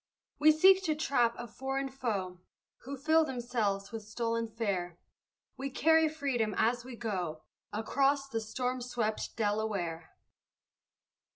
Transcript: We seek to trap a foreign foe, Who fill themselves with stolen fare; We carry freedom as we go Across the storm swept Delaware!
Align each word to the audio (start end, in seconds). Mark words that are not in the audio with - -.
We 0.39 0.51
seek 0.51 0.81
to 0.85 0.95
trap 0.95 1.35
a 1.37 1.45
foreign 1.47 1.89
foe, 1.89 2.39
Who 2.85 2.97
fill 2.97 3.23
themselves 3.23 3.91
with 3.91 4.01
stolen 4.01 4.47
fare; 4.47 4.97
We 5.57 5.69
carry 5.69 6.09
freedom 6.09 6.55
as 6.57 6.83
we 6.83 6.95
go 6.95 7.43
Across 7.71 8.29
the 8.29 8.41
storm 8.41 8.81
swept 8.81 9.35
Delaware! 9.37 10.15